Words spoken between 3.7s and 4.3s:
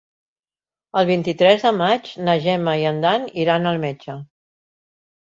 al metge.